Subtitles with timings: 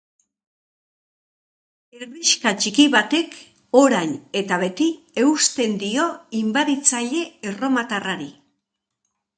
[1.97, 3.37] Herrixka txiki batek
[3.83, 4.91] orain eta beti
[5.27, 6.11] eusten dio
[6.43, 8.33] inbaditzaile erromatarrari!